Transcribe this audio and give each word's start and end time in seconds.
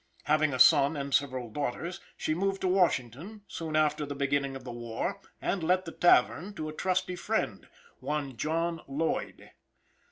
Having 0.23 0.51
a 0.51 0.57
son 0.57 0.97
and 0.97 1.13
several 1.13 1.51
daughters, 1.51 2.01
she 2.17 2.33
moved 2.33 2.61
to 2.61 2.67
Washington 2.67 3.43
soon 3.47 3.75
after 3.75 4.03
the 4.03 4.15
beginning 4.15 4.55
of 4.55 4.63
the 4.63 4.71
war 4.71 5.21
and 5.39 5.61
let 5.61 5.85
the 5.85 5.91
tavern 5.91 6.55
to 6.55 6.67
a 6.67 6.73
trusty 6.73 7.15
friend 7.15 7.67
one 7.99 8.35
John 8.35 8.81
Lloyd. 8.87 9.51